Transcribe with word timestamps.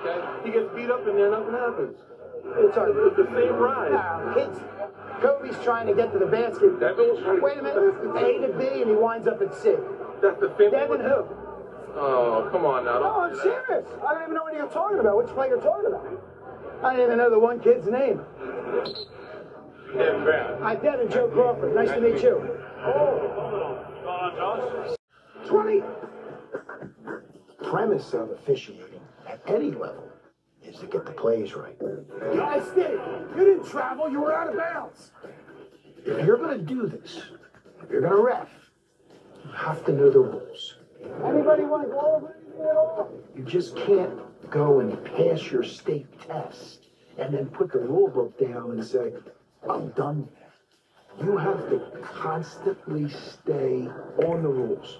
okay. 0.00 0.20
He 0.44 0.50
gets 0.52 0.68
beat 0.74 0.90
up 0.90 1.06
in 1.06 1.16
there, 1.16 1.30
nothing 1.30 1.52
happens. 1.54 1.96
It's, 2.58 2.76
a, 2.76 3.06
it's 3.06 3.16
the 3.16 3.26
same 3.34 3.54
ride. 3.56 3.92
Nah, 3.92 4.34
kids. 4.34 4.58
Kobe's 5.20 5.56
trying 5.64 5.86
to 5.86 5.94
get 5.94 6.12
to 6.12 6.18
the 6.18 6.26
basket. 6.26 6.78
That 6.80 6.98
illustrates- 6.98 7.42
Wait 7.42 7.58
a 7.58 7.62
minute. 7.62 7.78
A 8.16 8.46
to 8.46 8.52
B, 8.58 8.82
and 8.82 8.90
he 8.90 8.96
winds 8.96 9.26
up 9.26 9.40
at 9.42 9.54
C. 9.54 9.74
That's 10.22 10.38
the 10.40 10.54
same. 10.58 10.70
Devin 10.70 11.00
who? 11.00 11.24
Oh, 11.98 12.48
come 12.52 12.66
on 12.66 12.84
now. 12.84 12.94
No, 12.94 13.00
Don't 13.00 13.20
I'm 13.24 13.30
do 13.30 13.36
that. 13.36 13.42
serious. 13.66 13.86
I 14.06 14.12
don't 14.14 14.22
even 14.24 14.34
know 14.34 14.42
what 14.42 14.54
you're 14.54 14.68
talking 14.68 14.98
about. 14.98 15.16
Which 15.16 15.28
play 15.28 15.48
you're 15.48 15.60
talking 15.60 15.86
about? 15.86 16.06
I 16.84 16.92
don't 16.94 17.04
even 17.06 17.16
know 17.18 17.30
the 17.30 17.38
one 17.38 17.58
kid's 17.58 17.86
name. 17.88 18.20
Devin 19.96 20.24
Brown. 20.24 20.60
Hi, 20.62 20.74
Devin 20.74 21.10
Joe 21.10 21.28
Crawford. 21.28 21.74
Nice 21.74 21.88
to 21.90 22.00
meet 22.00 22.22
you. 22.22 22.58
Oh. 22.84 23.82
20. 25.46 25.82
Premise 27.70 28.12
of 28.14 28.30
officiating 28.30 28.82
at 28.84 28.85
any 29.46 29.70
level 29.70 30.08
is 30.62 30.78
to 30.80 30.86
get 30.86 31.06
the 31.06 31.12
plays 31.12 31.54
right. 31.54 31.76
Hey, 32.20 32.60
Steve, 32.72 33.00
you 33.36 33.44
didn't 33.44 33.66
travel. 33.66 34.10
You 34.10 34.20
were 34.20 34.34
out 34.34 34.48
of 34.48 34.56
bounds. 34.56 35.12
If 36.04 36.24
you're 36.24 36.38
going 36.38 36.58
to 36.58 36.64
do 36.64 36.86
this, 36.86 37.22
if 37.82 37.90
you're 37.90 38.00
going 38.00 38.16
to 38.16 38.22
ref, 38.22 38.48
you 39.44 39.52
have 39.52 39.84
to 39.86 39.92
know 39.92 40.10
the 40.10 40.20
rules. 40.20 40.76
Anybody 41.24 41.64
want 41.64 41.84
to 41.84 41.88
go 41.88 42.00
over 42.16 42.36
anything 42.40 42.62
at 42.62 42.76
all? 42.76 43.10
You 43.36 43.44
just 43.44 43.76
can't 43.76 44.18
go 44.50 44.80
and 44.80 45.04
pass 45.04 45.50
your 45.50 45.62
state 45.62 46.06
test 46.26 46.86
and 47.18 47.32
then 47.32 47.46
put 47.46 47.72
the 47.72 47.78
rule 47.78 48.08
book 48.08 48.38
down 48.38 48.72
and 48.72 48.84
say, 48.84 49.12
I'm 49.68 49.90
done. 49.90 50.28
You 51.22 51.36
have 51.36 51.68
to 51.70 51.80
constantly 52.02 53.08
stay 53.08 53.88
on 54.26 54.42
the 54.42 54.48
rules. 54.48 54.98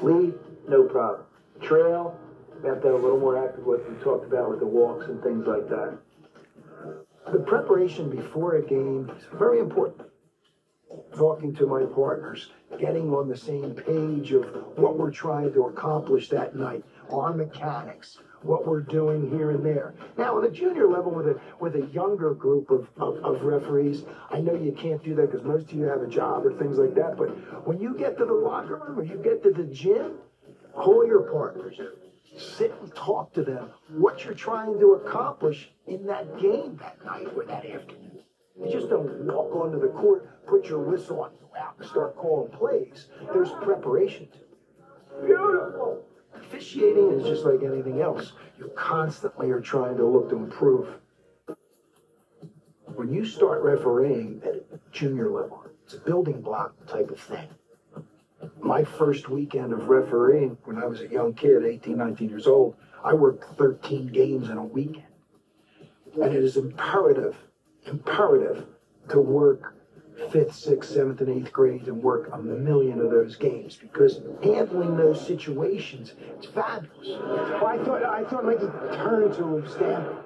Lead, 0.00 0.34
no 0.68 0.84
problem. 0.84 1.26
Trail, 1.62 2.18
have 2.64 2.82
to 2.82 2.94
a 2.94 2.96
little 2.96 3.20
more 3.20 3.42
active, 3.42 3.64
what 3.64 3.88
we 3.88 3.96
talked 4.02 4.26
about 4.26 4.50
with 4.50 4.60
the 4.60 4.66
walks 4.66 5.06
and 5.06 5.22
things 5.22 5.46
like 5.46 5.68
that. 5.68 5.98
The 7.32 7.40
preparation 7.40 8.08
before 8.10 8.56
a 8.56 8.62
game 8.62 9.10
is 9.16 9.24
very 9.34 9.60
important. 9.60 10.08
Talking 11.14 11.54
to 11.56 11.66
my 11.66 11.84
partners, 11.84 12.50
getting 12.78 13.12
on 13.12 13.28
the 13.28 13.36
same 13.36 13.74
page 13.74 14.32
of 14.32 14.44
what 14.76 14.96
we're 14.96 15.10
trying 15.10 15.52
to 15.52 15.64
accomplish 15.66 16.28
that 16.30 16.56
night, 16.56 16.82
our 17.10 17.34
mechanics, 17.34 18.18
what 18.42 18.66
we're 18.66 18.80
doing 18.80 19.30
here 19.30 19.50
and 19.50 19.64
there. 19.64 19.94
Now, 20.16 20.36
on 20.36 20.42
the 20.42 20.48
junior 20.50 20.88
level, 20.88 21.12
with 21.12 21.26
a 21.28 21.40
with 21.60 21.74
a 21.74 21.86
younger 21.86 22.32
group 22.32 22.70
of, 22.70 22.88
of, 22.96 23.16
of 23.24 23.42
referees, 23.42 24.04
I 24.30 24.40
know 24.40 24.54
you 24.54 24.72
can't 24.72 25.02
do 25.02 25.14
that 25.16 25.30
because 25.30 25.44
most 25.44 25.70
of 25.70 25.72
you 25.72 25.84
have 25.84 26.02
a 26.02 26.06
job 26.06 26.46
or 26.46 26.52
things 26.54 26.78
like 26.78 26.94
that. 26.94 27.16
But 27.18 27.28
when 27.66 27.78
you 27.78 27.94
get 27.98 28.16
to 28.18 28.24
the 28.24 28.32
locker 28.32 28.76
room 28.76 28.98
or 28.98 29.04
you 29.04 29.16
get 29.16 29.42
to 29.42 29.50
the 29.50 29.64
gym, 29.64 30.14
call 30.72 31.06
your 31.06 31.30
partners, 31.30 31.78
sit 32.36 32.74
and 32.80 32.94
talk 32.94 33.32
to 33.34 33.42
them 33.42 33.70
what 33.88 34.24
you're 34.24 34.34
trying 34.34 34.78
to 34.78 34.94
accomplish 34.94 35.70
in 35.86 36.06
that 36.06 36.38
game 36.38 36.76
that 36.80 37.04
night 37.04 37.28
or 37.34 37.44
that 37.44 37.64
afternoon. 37.64 38.22
You 38.60 38.70
just 38.70 38.90
don't 38.90 39.24
walk 39.24 39.54
onto 39.54 39.80
the 39.80 39.88
court, 39.88 40.46
put 40.46 40.66
your 40.66 40.80
whistle 40.80 41.22
on, 41.22 41.30
go 41.40 41.56
out 41.58 41.74
and 41.78 41.88
start 41.88 42.16
calling 42.16 42.50
plays. 42.50 43.06
There's 43.32 43.50
preparation 43.62 44.28
to 44.28 44.38
it. 44.38 45.26
Beautiful. 45.26 46.04
Officiating 46.34 47.12
is 47.12 47.26
just 47.26 47.44
like 47.44 47.62
anything 47.62 48.00
else. 48.00 48.32
You 48.58 48.70
constantly 48.74 49.50
are 49.50 49.60
trying 49.60 49.96
to 49.96 50.04
look 50.04 50.28
to 50.30 50.36
improve. 50.36 50.88
When 52.94 53.12
you 53.12 53.24
start 53.24 53.62
refereeing 53.62 54.42
at 54.44 54.92
junior 54.92 55.30
level, 55.30 55.64
it's 55.84 55.94
a 55.94 56.00
building 56.00 56.40
block 56.40 56.74
type 56.86 57.10
of 57.10 57.20
thing. 57.20 57.48
My 58.60 58.84
first 58.84 59.28
weekend 59.28 59.72
of 59.72 59.88
refereeing 59.88 60.56
when 60.64 60.78
I 60.78 60.86
was 60.86 61.00
a 61.00 61.08
young 61.08 61.34
kid, 61.34 61.64
18, 61.64 61.96
19 61.96 62.28
years 62.28 62.46
old, 62.46 62.76
I 63.02 63.14
worked 63.14 63.56
13 63.56 64.08
games 64.08 64.48
in 64.50 64.58
a 64.58 64.64
weekend. 64.64 65.04
And 66.14 66.34
it 66.34 66.42
is 66.42 66.56
imperative, 66.56 67.36
imperative 67.86 68.66
to 69.10 69.20
work 69.20 69.74
fifth, 70.30 70.54
sixth, 70.54 70.92
seventh, 70.92 71.20
and 71.20 71.28
eighth 71.30 71.52
grade 71.52 71.86
and 71.86 72.02
work 72.02 72.30
a 72.32 72.38
million 72.38 73.00
of 73.00 73.10
those 73.10 73.36
games 73.36 73.76
because 73.76 74.20
handling 74.42 74.96
those 74.96 75.24
situations, 75.24 76.14
it's 76.36 76.46
fabulous. 76.46 77.08
Well, 77.08 77.66
I 77.66 77.78
thought 77.84 78.02
I 78.02 78.24
thought 78.24 78.44
Mikey 78.44 78.66
turned 78.96 79.34
to 79.34 79.64
Stanford. 79.70 80.16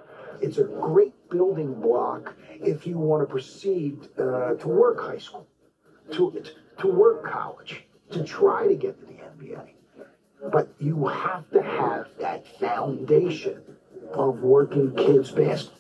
It's 0.41 0.59
a 0.59 0.65
great 0.65 1.15
building 1.31 1.75
block 1.75 2.35
if 2.61 2.87
you 2.87 2.99
want 2.99 3.23
to 3.23 3.27
proceed 3.27 4.09
uh, 4.19 4.55
to 4.55 4.69
work 4.69 5.01
high 5.01 5.19
school, 5.19 5.47
to, 6.13 6.43
to 6.79 6.87
work 6.89 7.25
college, 7.25 7.85
to 8.13 8.25
try 8.25 8.67
to 8.67 8.75
get 8.75 8.99
to 9.01 9.07
the 9.07 9.13
NBA. 9.13 9.69
But 10.53 10.73
you 10.79 11.07
have 11.07 11.49
to 11.51 11.63
have 11.63 12.07
that 12.21 12.47
foundation 12.59 13.63
of 14.13 14.41
working 14.41 14.95
kids 14.95 15.31
basketball. 15.31 15.79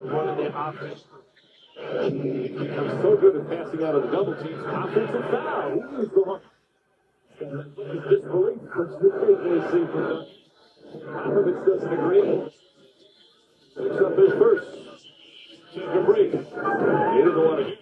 running 0.00 0.36
their 0.36 0.52
offense. 0.56 1.04
He 2.02 2.48
becomes 2.48 3.02
so 3.02 3.16
good 3.16 3.36
at 3.36 3.48
passing 3.48 3.84
out 3.84 3.94
of 3.94 4.02
the 4.02 4.10
double 4.10 4.34
teams. 4.36 4.62
Offensive 4.66 5.30
foul. 5.30 5.72
He 5.72 6.02
is 6.02 6.08
the 6.10 6.22
one. 6.22 6.40
Disbelief, 7.38 8.58
which 8.76 8.90
the 9.00 9.08
occasionally 9.08 9.60
see 9.70 9.86
from 9.92 10.04
the 10.04 11.06
Popovich 11.06 11.66
doesn't 11.66 11.92
agree. 11.92 12.52
Picks 13.76 14.00
up 14.02 14.18
his 14.18 14.32
first. 14.32 14.66
Take 15.74 15.84
a 15.84 16.02
break. 16.04 16.32
He 16.32 16.38
doesn't 16.38 17.44
want 17.44 17.66
to. 17.66 17.79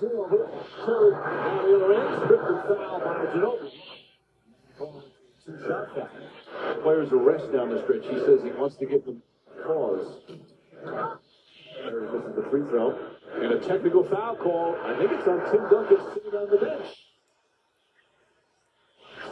The 0.00 0.06
two 0.06 0.20
on 0.20 0.30
the 1.64 1.76
other 1.76 1.92
end. 1.94 2.24
Stripped 2.24 2.48
foul 2.68 3.00
by 3.00 3.12
Ginobili. 3.32 3.70
Two. 4.78 5.02
Players 6.82 7.12
arrest 7.12 7.52
down 7.52 7.70
the 7.70 7.82
stretch. 7.82 8.04
He 8.04 8.18
says 8.20 8.42
he 8.42 8.50
wants 8.52 8.76
to 8.76 8.86
give 8.86 9.04
them 9.04 9.22
pause. 9.64 10.22
He 10.26 10.36
misses 11.84 12.36
the 12.36 12.46
free 12.50 12.62
throw. 12.68 12.98
And 13.34 13.52
a 13.52 13.60
technical 13.66 14.04
foul 14.08 14.36
call. 14.36 14.76
I 14.84 14.96
think 14.98 15.12
it's 15.12 15.26
on 15.28 15.40
Tim 15.50 15.68
Duncan 15.70 15.98
sitting 16.14 16.34
on 16.38 16.50
the 16.50 16.56
bench. 16.56 16.86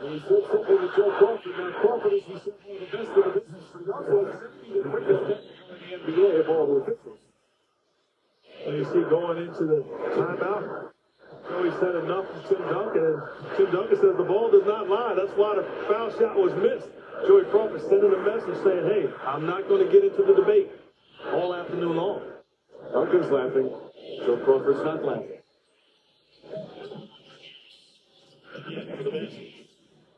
And 0.02 0.20
said 0.22 0.42
something 0.50 0.78
to 0.78 0.90
Joe 0.96 1.14
Crawford. 1.16 1.54
Now, 1.58 1.70
Crawford, 1.80 2.12
said, 2.26 2.54
one 2.66 2.74
of 2.74 2.90
the 2.90 2.96
best 2.96 3.10
in 3.14 3.22
the 3.22 3.30
business. 3.38 3.64
He's 3.78 3.88
also 3.88 4.18
the 4.26 4.88
quickest 4.90 5.22
technical 5.22 5.62
in 5.70 6.04
the 6.04 6.10
NBA 6.10 6.40
of 6.40 6.48
all 6.50 6.66
the 6.66 6.74
officials. 6.82 7.18
And 8.66 8.76
you 8.78 8.84
see 8.90 9.02
going 9.06 9.38
into 9.46 9.62
the 9.62 9.86
timeout, 10.18 10.90
Joey 11.48 11.70
said 11.78 11.94
enough 12.02 12.26
to 12.34 12.38
Tim 12.50 12.62
Duncan, 12.66 13.14
and 13.14 13.56
Tim 13.56 13.70
Duncan 13.70 13.96
says 14.02 14.16
the 14.18 14.26
ball 14.26 14.50
does 14.50 14.66
not 14.66 14.88
lie. 14.90 15.14
That's 15.14 15.38
why 15.38 15.54
the 15.54 15.62
foul 15.86 16.10
shot 16.18 16.34
was 16.34 16.50
missed. 16.58 16.90
Joey 17.26 17.44
Crawford 17.54 17.82
sending 17.86 18.10
a 18.10 18.18
message 18.26 18.58
saying, 18.66 18.82
hey, 18.90 19.06
I'm 19.22 19.46
not 19.46 19.68
going 19.68 19.86
to 19.86 19.92
get 19.92 20.02
into 20.02 20.22
the 20.26 20.34
debate 20.34 20.70
all 21.30 21.54
afternoon 21.54 21.94
long. 21.94 22.22
Duncan's 22.92 23.30
laughing. 23.30 23.70
Joe 24.26 24.42
Crawford's 24.42 24.82
not 24.82 25.04
laughing. 25.04 25.38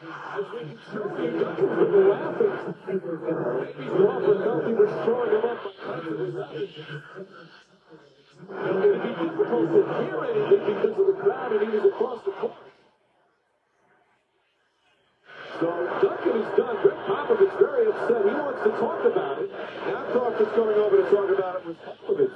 Again, 0.00 0.78
of 16.78 16.94
Popovich 17.06 17.58
it 20.38 20.48
going 20.54 20.78
over 20.78 20.96
to 20.96 21.10
talk 21.10 21.28
about 21.36 21.56
it 21.56 21.66
was 21.66 21.76
a 22.08 22.14
bit. 22.14 22.30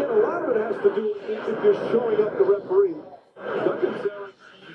A 0.00 0.14
lot 0.20 0.48
with 0.48 0.56
has 0.56 0.82
to 0.82 0.94
do 0.94 1.04
with 1.04 1.62
you're 1.62 1.74
showing 1.92 2.20
up 2.26 2.38
the 2.38 2.44
referee. 2.44 2.96
Duncan 3.36 3.94
said 4.00 4.19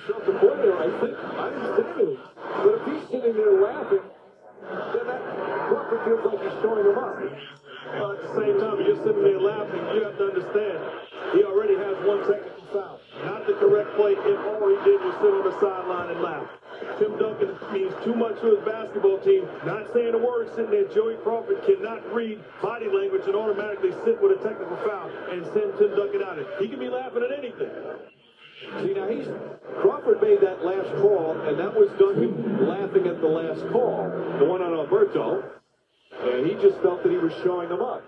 himself 0.06 0.26
the 0.26 0.34
player, 0.40 0.78
I 0.78 0.90
think. 1.02 1.18
But 1.18 2.74
if 2.78 2.86
he's 2.86 3.10
sitting 3.10 3.36
there 3.36 3.62
laughing, 3.62 4.06
then 4.94 5.06
that 5.08 5.22
Crawford 5.70 6.02
feels 6.06 6.26
like 6.26 6.42
he's 6.42 6.62
showing 6.62 6.86
him 6.86 6.98
up. 6.98 7.18
Well, 7.86 8.12
at 8.14 8.22
the 8.22 8.34
same 8.38 8.60
time, 8.60 8.80
if 8.82 8.88
you're 8.88 9.04
sitting 9.06 9.24
there 9.24 9.40
laughing, 9.40 9.82
you 9.94 10.04
have 10.04 10.18
to 10.18 10.26
understand 10.26 10.78
he 11.34 11.44
already 11.44 11.78
has 11.78 11.96
one 12.06 12.22
technical 12.26 12.66
foul. 12.74 13.00
Not 13.24 13.46
the 13.46 13.54
correct 13.54 13.94
play 13.96 14.14
if 14.18 14.40
all 14.46 14.70
he 14.70 14.78
did 14.86 15.02
was 15.02 15.16
sit 15.22 15.34
on 15.34 15.44
the 15.46 15.54
sideline 15.62 16.10
and 16.10 16.22
laugh. 16.22 16.50
Tim 17.00 17.18
Duncan 17.18 17.56
means 17.72 17.94
too 18.04 18.16
much 18.16 18.42
to 18.42 18.58
his 18.58 18.66
basketball 18.66 19.20
team. 19.20 19.48
Not 19.66 19.94
saying 19.94 20.14
a 20.14 20.18
word 20.18 20.50
sitting 20.56 20.72
there. 20.72 20.90
Joey 20.90 21.16
Crawford 21.22 21.64
cannot 21.66 22.02
read 22.14 22.42
body 22.62 22.90
language 22.90 23.24
and 23.26 23.36
automatically 23.36 23.94
sit 24.04 24.22
with 24.22 24.38
a 24.38 24.44
technical 24.44 24.78
foul 24.78 25.10
and 25.30 25.46
send 25.54 25.78
Tim 25.78 25.96
Duncan 25.96 26.22
out. 26.22 26.38
He 26.60 26.68
can 26.68 26.80
be 26.80 26.90
laughing 26.90 27.24
at 27.24 27.38
anything. 27.38 27.70
See, 28.62 28.94
now 28.94 29.08
he's 29.08 29.28
Crawford 29.82 30.22
made 30.22 30.40
that 30.42 30.64
last 30.64 30.90
call, 31.02 31.36
and 31.42 31.60
that 31.60 31.74
was 31.76 31.90
Duncan 32.00 32.68
laughing 32.68 33.08
at 33.08 33.20
the 33.20 33.28
last 33.28 33.60
call, 33.72 34.08
the 34.40 34.46
one 34.46 34.62
on 34.62 34.72
Oberto, 34.72 35.44
and 36.22 36.48
he 36.48 36.54
just 36.56 36.80
felt 36.82 37.04
that 37.04 37.12
he 37.12 37.18
was 37.18 37.34
showing 37.44 37.68
them 37.70 37.82
up. 37.82 38.04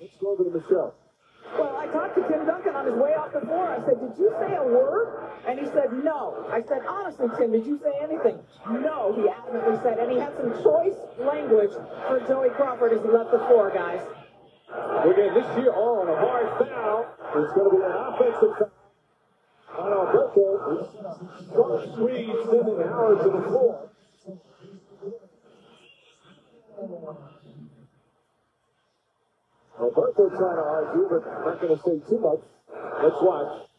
Let's 0.00 0.16
go 0.20 0.32
over 0.32 0.44
to 0.44 0.50
Michelle. 0.50 0.94
Well, 1.58 1.76
I 1.76 1.86
talked 1.86 2.14
to 2.14 2.22
Tim 2.28 2.46
Duncan 2.46 2.76
on 2.76 2.86
his 2.86 2.94
way 2.94 3.10
off 3.16 3.32
the 3.32 3.40
floor. 3.40 3.68
I 3.68 3.80
said, 3.84 3.98
Did 3.98 4.14
you 4.20 4.30
say 4.38 4.54
a 4.54 4.62
word? 4.62 5.32
And 5.48 5.58
he 5.58 5.66
said, 5.66 5.92
No. 6.04 6.46
I 6.52 6.62
said, 6.62 6.84
Honestly, 6.86 7.26
Tim, 7.38 7.52
did 7.52 7.66
you 7.66 7.80
say 7.82 7.90
anything? 8.02 8.38
No, 8.68 9.12
he 9.16 9.26
adamantly 9.26 9.82
said. 9.82 9.98
And 9.98 10.12
he 10.12 10.18
had 10.18 10.36
some 10.36 10.52
choice 10.62 10.94
language 11.18 11.72
for 12.06 12.20
Joey 12.28 12.50
Crawford 12.50 12.92
as 12.92 13.02
he 13.02 13.08
left 13.08 13.32
the 13.32 13.40
floor, 13.50 13.72
guys. 13.74 14.00
We're 15.04 15.34
this 15.34 15.48
year 15.58 15.74
on 15.74 16.06
a 16.06 16.16
hard 16.16 16.46
foul. 16.60 17.06
It's 17.34 17.52
going 17.52 17.70
to 17.70 17.76
be 17.76 17.82
an 17.82 17.92
offensive 17.92 18.54
foul. 18.58 18.79
On 19.78 19.92
Oberto, 19.92 20.88
strong 21.48 21.92
squeeze 21.92 22.36
sending 22.50 22.88
Howard 22.88 23.18
to 23.18 23.30
the 23.30 23.42
floor. 23.48 23.90
Oberto 29.78 30.28
trying 30.28 30.56
to 30.56 30.62
argue, 30.62 31.08
but 31.08 31.24
not 31.24 31.60
going 31.60 31.76
to 31.76 31.82
say 31.82 32.08
too 32.08 32.18
much. 32.18 32.40
Let's 33.02 33.16
watch. 33.22 33.69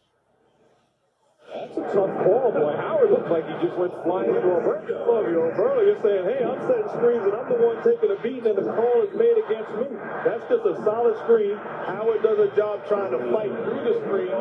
That's 1.62 1.78
a 1.78 1.94
tough 1.94 2.10
call, 2.26 2.50
boy. 2.50 2.74
Howard 2.74 3.14
looked 3.14 3.30
like 3.30 3.46
he 3.46 3.54
just 3.62 3.78
went 3.78 3.94
flying 4.02 4.34
into 4.34 4.50
Oberto. 4.50 5.06
Love 5.06 5.30
you, 5.30 5.46
Oberto. 5.46 5.86
You're 5.86 6.02
saying, 6.02 6.26
hey, 6.26 6.42
I'm 6.42 6.58
setting 6.66 6.90
screens 6.90 7.22
and 7.22 7.38
I'm 7.38 7.46
the 7.46 7.54
one 7.54 7.78
taking 7.86 8.10
a 8.10 8.18
beating 8.18 8.50
and 8.50 8.58
the 8.58 8.66
call 8.74 9.06
is 9.06 9.14
made 9.14 9.38
against 9.38 9.70
me. 9.78 9.86
That's 10.26 10.42
just 10.50 10.66
a 10.66 10.74
solid 10.82 11.14
screen. 11.22 11.54
Howard 11.86 12.18
does 12.26 12.42
a 12.42 12.50
job 12.58 12.82
trying 12.90 13.14
to 13.14 13.22
fight 13.30 13.54
through 13.62 13.84
the 13.86 13.94
screen. 14.10 14.34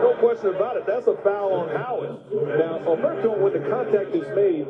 No 0.00 0.16
question 0.24 0.56
about 0.56 0.80
it. 0.80 0.88
That's 0.88 1.04
a 1.06 1.20
foul 1.20 1.52
on 1.52 1.68
Howard. 1.76 2.16
Now, 2.32 2.80
Oberto, 2.88 3.36
when 3.36 3.52
the 3.52 3.68
contact 3.68 4.16
is 4.16 4.24
made, 4.32 4.64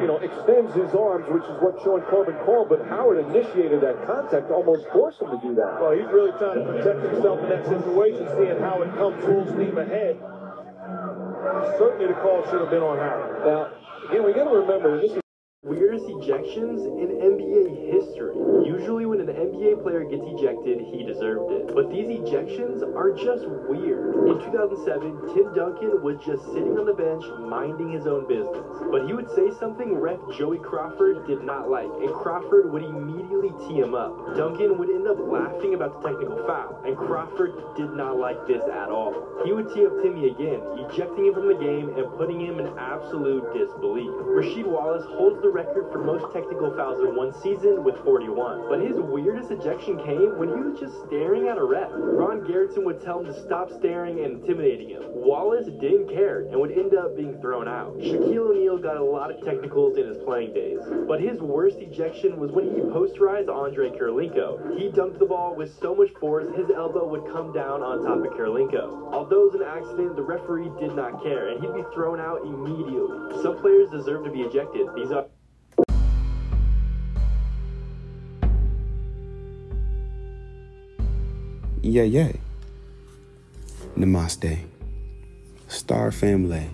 you 0.00 0.06
know, 0.06 0.18
extends 0.18 0.72
his 0.74 0.94
arms, 0.94 1.28
which 1.28 1.44
is 1.44 1.56
what 1.60 1.76
Sean 1.84 2.00
Corbin 2.08 2.36
called, 2.44 2.68
but 2.68 2.80
Howard 2.88 3.18
initiated 3.28 3.80
that 3.82 4.06
contact, 4.06 4.50
almost 4.50 4.88
forced 4.92 5.20
him 5.20 5.30
to 5.30 5.40
do 5.42 5.54
that. 5.54 5.80
Well, 5.80 5.92
he's 5.92 6.08
really 6.08 6.32
trying 6.38 6.64
to 6.64 6.64
protect 6.64 7.00
himself 7.04 7.40
in 7.44 7.48
that 7.50 7.64
situation, 7.68 8.24
seeing 8.36 8.58
how 8.60 8.82
it 8.82 8.90
come 8.96 9.20
full 9.20 9.44
steam 9.52 9.76
ahead. 9.76 10.16
Certainly 11.76 12.08
the 12.08 12.18
call 12.20 12.44
should 12.48 12.60
have 12.60 12.70
been 12.70 12.82
on 12.82 12.96
Howard. 12.98 13.44
Now, 13.44 13.72
again, 14.08 14.24
we 14.24 14.32
got 14.32 14.44
to 14.44 14.56
remember, 14.56 15.00
this 15.00 15.12
is 15.12 15.20
Weirdest 15.62 16.06
ejections 16.06 16.86
in 16.86 17.20
NBA 17.20 17.92
history. 17.92 18.32
Usually, 18.64 19.04
when 19.04 19.20
an 19.20 19.26
NBA 19.28 19.82
player 19.82 20.04
gets 20.04 20.24
ejected, 20.24 20.80
he 20.80 21.02
deserved 21.02 21.52
it. 21.52 21.74
But 21.74 21.90
these 21.90 22.08
ejections 22.08 22.80
are 22.96 23.10
just 23.10 23.44
weird. 23.68 24.26
In 24.26 24.40
2007, 24.40 25.34
Tim 25.34 25.52
Duncan 25.52 26.00
was 26.00 26.16
just 26.24 26.40
sitting 26.56 26.78
on 26.78 26.86
the 26.86 26.96
bench 26.96 27.22
minding 27.44 27.92
his 27.92 28.06
own 28.06 28.26
business. 28.26 28.64
But 28.90 29.04
he 29.04 29.12
would 29.12 29.28
say 29.28 29.50
something 29.50 30.00
ref 30.00 30.16
Joey 30.32 30.56
Crawford 30.56 31.26
did 31.26 31.42
not 31.42 31.68
like, 31.68 31.92
and 32.00 32.08
Crawford 32.08 32.72
would 32.72 32.82
immediately 32.82 33.52
tee 33.68 33.84
him 33.84 33.92
up. 33.92 34.16
Duncan 34.40 34.78
would 34.78 34.88
end 34.88 35.06
up 35.06 35.20
laughing 35.20 35.74
about 35.74 36.00
the 36.00 36.08
technical 36.08 36.40
foul, 36.46 36.80
and 36.86 36.96
Crawford 36.96 37.52
did 37.76 37.92
not 37.92 38.16
like 38.16 38.46
this 38.46 38.64
at 38.64 38.88
all. 38.88 39.12
He 39.44 39.52
would 39.52 39.68
tee 39.74 39.84
up 39.84 39.92
Timmy 40.00 40.24
again, 40.24 40.64
ejecting 40.88 41.26
him 41.26 41.34
from 41.34 41.48
the 41.48 41.60
game 41.60 41.92
and 42.00 42.08
putting 42.16 42.40
him 42.40 42.58
in 42.58 42.66
absolute 42.78 43.44
disbelief. 43.52 44.08
Rasheed 44.24 44.64
Wallace 44.64 45.04
holds 45.04 45.40
the 45.42 45.49
record 45.50 45.90
for 45.92 45.98
most 45.98 46.32
technical 46.32 46.74
fouls 46.76 47.00
in 47.00 47.16
one 47.16 47.32
season 47.42 47.84
with 47.84 47.96
41. 48.04 48.68
But 48.68 48.80
his 48.80 48.96
weirdest 48.96 49.50
ejection 49.50 49.98
came 50.04 50.38
when 50.38 50.48
he 50.48 50.54
was 50.54 50.80
just 50.80 50.94
staring 51.06 51.48
at 51.48 51.58
a 51.58 51.64
ref. 51.64 51.90
Ron 51.92 52.40
Garretson 52.40 52.84
would 52.84 53.02
tell 53.02 53.20
him 53.20 53.26
to 53.26 53.42
stop 53.42 53.70
staring 53.70 54.24
and 54.24 54.40
intimidating 54.40 54.88
him. 54.88 55.02
Wallace 55.12 55.66
didn't 55.80 56.08
care 56.08 56.40
and 56.40 56.60
would 56.60 56.72
end 56.72 56.94
up 56.94 57.16
being 57.16 57.38
thrown 57.40 57.68
out. 57.68 57.98
Shaquille 57.98 58.50
O'Neal 58.50 58.78
got 58.78 58.96
a 58.96 59.04
lot 59.04 59.30
of 59.30 59.44
technicals 59.44 59.98
in 59.98 60.06
his 60.06 60.18
playing 60.18 60.54
days, 60.54 60.80
but 61.06 61.20
his 61.20 61.40
worst 61.40 61.78
ejection 61.78 62.38
was 62.38 62.50
when 62.50 62.64
he 62.74 62.80
posterized 62.80 63.48
Andre 63.48 63.90
Kirilenko. 63.90 64.78
He 64.78 64.88
dunked 64.88 65.18
the 65.18 65.26
ball 65.26 65.54
with 65.54 65.76
so 65.80 65.94
much 65.94 66.10
force 66.20 66.46
his 66.56 66.70
elbow 66.70 67.06
would 67.06 67.30
come 67.32 67.52
down 67.52 67.82
on 67.82 68.04
top 68.04 68.18
of 68.18 68.32
Kirilenko. 68.38 69.12
Although 69.12 69.48
it 69.48 69.52
was 69.52 69.60
an 69.60 69.66
accident, 69.66 70.16
the 70.16 70.22
referee 70.22 70.70
did 70.80 70.94
not 70.94 71.22
care 71.22 71.48
and 71.48 71.60
he'd 71.60 71.74
be 71.74 71.84
thrown 71.94 72.20
out 72.20 72.42
immediately. 72.44 73.42
Some 73.42 73.58
players 73.60 73.90
deserve 73.90 74.24
to 74.24 74.30
be 74.30 74.42
ejected. 74.42 74.86
These 74.96 75.10
are 75.10 75.26
Yeah, 81.90 82.04
yeah. 82.04 82.30
Namaste. 83.96 84.64
Star 85.66 86.12
family. 86.12 86.70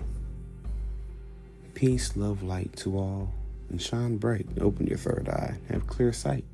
Peace, 1.73 2.15
love, 2.15 2.43
light 2.43 2.75
to 2.75 2.95
all, 2.95 3.33
and 3.71 3.81
shine 3.81 4.17
bright. 4.17 4.45
Open 4.61 4.85
your 4.85 4.99
third 4.99 5.27
eye. 5.27 5.57
Have 5.69 5.87
clear 5.87 6.13
sight. 6.13 6.45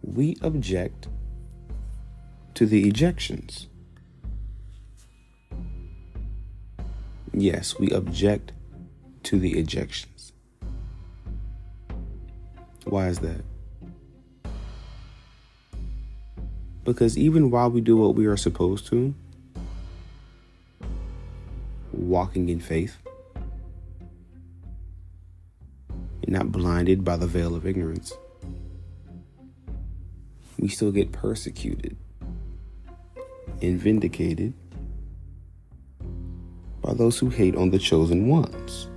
We 0.00 0.38
object 0.40 1.08
to 2.54 2.64
the 2.64 2.90
ejections. 2.90 3.66
Yes, 7.34 7.78
we 7.78 7.90
object 7.90 8.52
to 9.24 9.38
the 9.38 9.62
ejections. 9.62 10.32
Why 12.84 13.08
is 13.08 13.18
that? 13.18 13.44
Because 16.90 17.16
even 17.16 17.52
while 17.52 17.70
we 17.70 17.80
do 17.80 17.96
what 17.96 18.16
we 18.16 18.26
are 18.26 18.36
supposed 18.36 18.88
to, 18.88 19.14
walking 21.92 22.48
in 22.48 22.58
faith, 22.58 22.96
and 26.24 26.32
not 26.32 26.50
blinded 26.50 27.04
by 27.04 27.16
the 27.16 27.28
veil 27.28 27.54
of 27.54 27.64
ignorance, 27.64 28.12
we 30.58 30.66
still 30.66 30.90
get 30.90 31.12
persecuted 31.12 31.96
and 33.62 33.78
vindicated 33.78 34.52
by 36.82 36.92
those 36.92 37.20
who 37.20 37.30
hate 37.30 37.54
on 37.54 37.70
the 37.70 37.78
chosen 37.78 38.26
ones. 38.26 38.88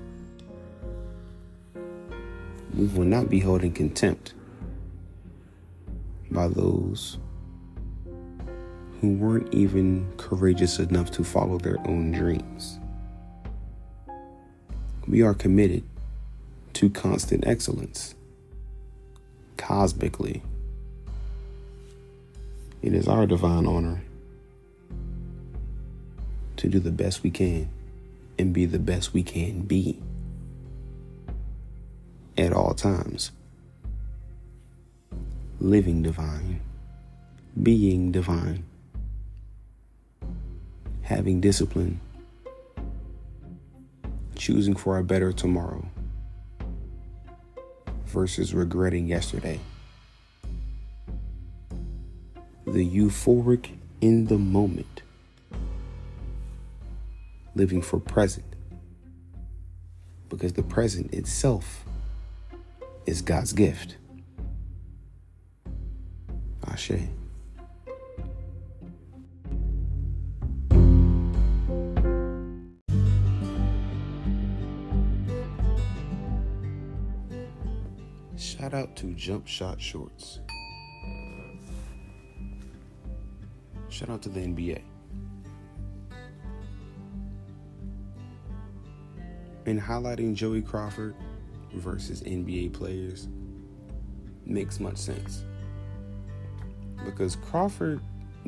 We 2.75 2.87
will 2.87 3.05
not 3.05 3.29
be 3.29 3.39
held 3.39 3.63
in 3.63 3.71
contempt 3.71 4.33
by 6.31 6.47
those 6.47 7.19
who 9.03 9.15
weren't 9.15 9.53
even 9.53 10.09
courageous 10.15 10.79
enough 10.79 11.11
to 11.11 11.25
follow 11.25 11.57
their 11.57 11.77
own 11.89 12.13
dreams. 12.13 12.79
We 15.09 15.21
are 15.21 15.33
committed 15.33 15.83
to 16.75 16.89
constant 16.89 17.45
excellence, 17.45 18.15
cosmically. 19.57 20.41
It 22.81 22.93
is 22.93 23.09
our 23.09 23.25
divine 23.25 23.67
honor 23.67 24.01
to 26.55 26.69
do 26.69 26.79
the 26.79 26.89
best 26.89 27.23
we 27.23 27.29
can 27.29 27.67
and 28.39 28.53
be 28.53 28.65
the 28.65 28.79
best 28.79 29.13
we 29.13 29.21
can 29.21 29.63
be 29.63 29.99
at 32.37 32.53
all 32.53 32.73
times. 32.73 33.31
Living 35.59 36.01
divine, 36.01 36.61
being 37.61 38.09
divine, 38.13 38.63
having 41.13 41.39
discipline, 41.39 41.99
choosing 44.35 44.75
for 44.75 44.97
a 44.97 45.03
better 45.03 45.31
tomorrow 45.31 45.85
versus 48.07 48.51
regretting 48.55 49.07
yesterday. 49.07 49.59
The 52.65 52.89
euphoric 52.89 53.77
in 54.01 54.25
the 54.25 54.39
moment, 54.39 55.03
living 57.53 57.83
for 57.83 57.99
present, 57.99 58.55
because 60.29 60.53
the 60.53 60.63
present 60.63 61.13
itself 61.13 61.85
is 63.05 63.21
God's 63.21 63.53
gift. 63.53 63.97
Ashe. 66.65 66.93
Shout 78.63 78.73
out 78.73 78.95
to 78.95 79.07
Jump 79.07 79.45
Shot 79.45 79.81
Shorts. 79.81 80.39
Shout 83.89 84.09
out 84.09 84.21
to 84.21 84.29
the 84.29 84.39
NBA. 84.39 84.81
And 89.65 89.81
highlighting 89.81 90.33
Joey 90.33 90.61
Crawford 90.61 91.13
versus 91.73 92.23
NBA 92.23 92.71
players 92.71 93.27
makes 94.45 94.79
much 94.79 94.95
sense. 94.95 95.43
Because 97.03 97.35
Crawford 97.35 97.99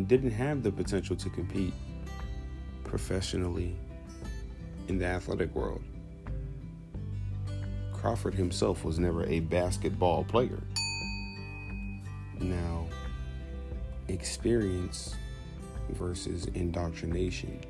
didn't 0.08 0.32
have 0.32 0.64
the 0.64 0.72
potential 0.72 1.18
to 1.18 1.30
compete 1.30 1.74
professionally 2.86 3.76
in 4.88 4.98
the 4.98 5.08
athletic 5.08 5.54
world. 5.54 5.84
Crawford 8.06 8.36
himself 8.36 8.86
was 8.86 9.00
never 9.00 9.26
a 9.26 9.40
basketball 9.40 10.24
player. 10.26 10.62
Now, 12.40 12.86
experience 14.10 15.16
versus 15.90 16.46
indoctrination 16.54 17.62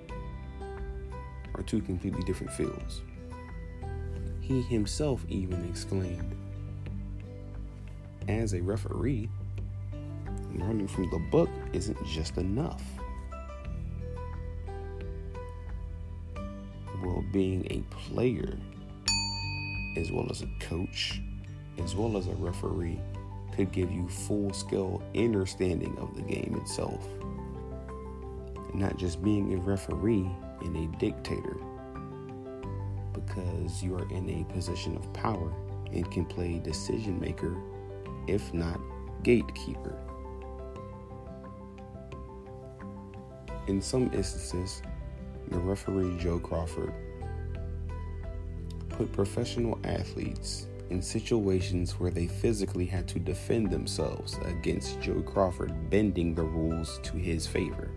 are 1.54 1.64
two 1.64 1.80
completely 1.80 2.22
different 2.24 2.52
fields. 2.52 3.02
He 4.42 4.62
himself 4.64 5.24
even 5.30 5.66
exclaimed, 5.70 6.36
as 8.28 8.54
a 8.54 8.62
referee, 8.62 9.30
learning 10.54 10.90
from 10.90 11.10
the 11.12 11.20
book 11.32 11.50
isn't 11.72 12.06
just 12.08 12.36
enough. 12.38 12.84
Well, 17.02 17.24
being 17.32 17.66
a 17.72 17.80
player, 17.90 18.58
as 19.96 20.12
well 20.12 20.28
as 20.30 20.42
a 20.42 20.50
coach, 20.60 21.22
as 21.84 21.96
well 21.96 22.18
as 22.18 22.28
a 22.28 22.34
referee, 22.34 23.00
could 23.54 23.72
give 23.72 23.92
you 23.92 24.08
full 24.08 24.52
scale 24.54 25.02
understanding 25.16 25.98
of 25.98 26.16
the 26.16 26.22
game 26.22 26.58
itself. 26.62 27.08
Not 28.74 28.98
just 28.98 29.24
being 29.24 29.54
a 29.54 29.58
referee 29.58 30.30
and 30.62 30.76
a 30.76 30.98
dictator, 30.98 31.58
because 33.14 33.82
you 33.82 33.96
are 33.96 34.10
in 34.12 34.30
a 34.30 34.54
position 34.54 34.96
of 34.98 35.12
power 35.14 35.54
and 35.94 36.10
can 36.12 36.26
play 36.26 36.60
decision 36.60 37.20
maker, 37.20 37.56
if 38.28 38.54
not 38.54 38.80
gatekeeper. 39.24 39.98
In 43.68 43.82
some 43.82 44.12
instances, 44.14 44.82
the 45.50 45.58
referee 45.58 46.18
Joe 46.18 46.40
Crawford 46.40 46.94
put 48.98 49.12
professional 49.12 49.78
athletes 49.84 50.68
in 50.90 51.02
situations 51.02 52.00
where 52.00 52.12
they 52.12 52.28
physically 52.28 52.86
had 52.86 53.08
to 53.10 53.20
defend 53.20 53.70
themselves 53.70 54.38
against 54.46 55.02
Joe 55.02 55.22
Crawford 55.22 55.90
bending 55.90 56.34
the 56.34 56.44
rules 56.44 57.00
to 57.04 57.18
his 57.18 57.46
favor. 57.46 57.90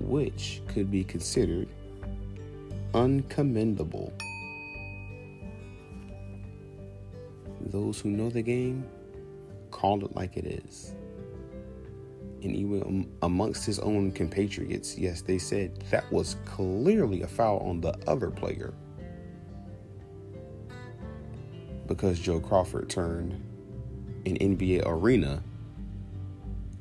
Which 0.00 0.62
could 0.68 0.90
be 0.90 1.04
considered 1.04 1.68
uncommendable. 2.94 4.12
Those 7.60 8.00
who 8.00 8.08
know 8.08 8.30
the 8.30 8.42
game 8.42 8.86
call 9.70 10.02
it 10.04 10.14
like 10.16 10.36
it 10.36 10.46
is 10.46 10.94
and 12.42 12.54
even 12.54 13.10
amongst 13.22 13.64
his 13.66 13.78
own 13.80 14.12
compatriots, 14.12 14.96
yes, 14.96 15.22
they 15.22 15.38
said 15.38 15.80
that 15.90 16.10
was 16.12 16.36
clearly 16.44 17.22
a 17.22 17.26
foul 17.26 17.58
on 17.58 17.80
the 17.80 17.96
other 18.06 18.30
player 18.30 18.74
because 21.88 22.20
Joe 22.20 22.38
Crawford 22.38 22.88
turned 22.88 23.32
an 24.26 24.36
NBA 24.36 24.82
arena 24.86 25.42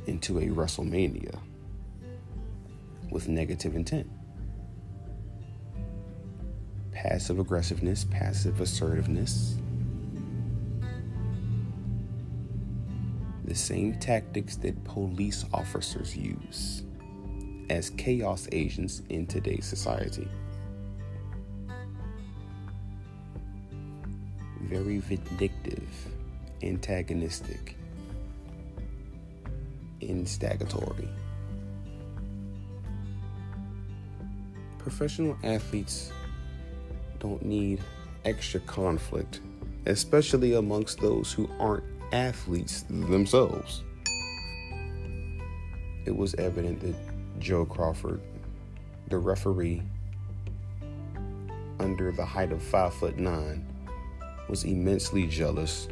into 0.05 0.39
a 0.39 0.47
WrestleMania 0.47 1.39
with 3.09 3.27
negative 3.27 3.75
intent. 3.75 4.09
Passive 6.91 7.39
aggressiveness, 7.39 8.05
passive 8.05 8.59
assertiveness, 8.59 9.55
same 13.57 13.99
tactics 13.99 14.55
that 14.57 14.83
police 14.83 15.45
officers 15.53 16.15
use 16.15 16.83
as 17.69 17.89
chaos 17.91 18.47
agents 18.51 19.01
in 19.09 19.27
today's 19.27 19.65
society. 19.65 20.27
Very 24.61 24.99
vindictive, 24.99 25.87
antagonistic, 26.61 27.75
instagatory. 30.01 31.09
Professional 34.77 35.37
athletes 35.43 36.11
don't 37.19 37.43
need 37.43 37.81
extra 38.25 38.59
conflict, 38.61 39.41
especially 39.85 40.53
amongst 40.53 40.99
those 40.99 41.31
who 41.31 41.49
aren't 41.59 41.83
athletes 42.11 42.83
themselves. 42.89 43.83
It 46.05 46.15
was 46.15 46.35
evident 46.35 46.79
that 46.81 46.95
Joe 47.39 47.65
Crawford, 47.65 48.21
the 49.09 49.17
referee, 49.17 49.81
under 51.79 52.11
the 52.11 52.25
height 52.25 52.51
of 52.51 52.63
five 52.63 52.93
foot 52.93 53.17
nine, 53.17 53.65
was 54.49 54.63
immensely 54.63 55.27
jealous 55.27 55.87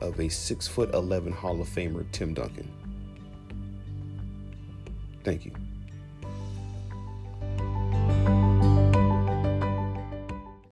of 0.00 0.18
a 0.18 0.28
six 0.28 0.66
foot 0.66 0.92
eleven 0.94 1.32
Hall 1.32 1.60
of 1.60 1.68
Famer, 1.68 2.04
Tim 2.10 2.34
Duncan. 2.34 2.70
Thank 5.22 5.44
you. 5.44 5.52